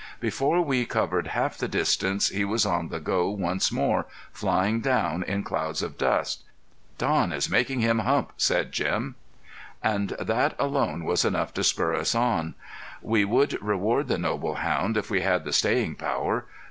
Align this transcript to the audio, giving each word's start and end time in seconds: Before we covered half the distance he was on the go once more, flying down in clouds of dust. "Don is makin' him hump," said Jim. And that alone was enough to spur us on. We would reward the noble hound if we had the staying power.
Before 0.19 0.63
we 0.63 0.87
covered 0.87 1.27
half 1.27 1.59
the 1.59 1.67
distance 1.67 2.29
he 2.29 2.43
was 2.43 2.65
on 2.65 2.87
the 2.89 2.99
go 2.99 3.29
once 3.29 3.71
more, 3.71 4.07
flying 4.33 4.79
down 4.81 5.21
in 5.21 5.43
clouds 5.43 5.83
of 5.83 5.95
dust. 5.95 6.43
"Don 6.97 7.31
is 7.31 7.51
makin' 7.51 7.81
him 7.81 7.99
hump," 7.99 8.31
said 8.35 8.71
Jim. 8.71 9.13
And 9.83 10.09
that 10.19 10.55
alone 10.57 11.03
was 11.05 11.23
enough 11.23 11.53
to 11.53 11.63
spur 11.63 11.93
us 11.93 12.15
on. 12.15 12.55
We 13.03 13.25
would 13.25 13.61
reward 13.61 14.07
the 14.07 14.17
noble 14.17 14.55
hound 14.55 14.97
if 14.97 15.11
we 15.11 15.21
had 15.21 15.45
the 15.45 15.53
staying 15.53 15.97
power. 15.97 16.45